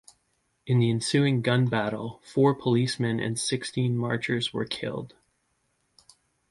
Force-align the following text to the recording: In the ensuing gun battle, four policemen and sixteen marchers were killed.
In 0.65 0.79
the 0.79 0.89
ensuing 0.89 1.43
gun 1.43 1.67
battle, 1.67 2.23
four 2.25 2.55
policemen 2.55 3.19
and 3.19 3.37
sixteen 3.37 3.95
marchers 3.95 4.51
were 4.51 4.65
killed. 4.65 5.13